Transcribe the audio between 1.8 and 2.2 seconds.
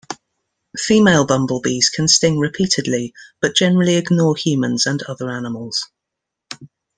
can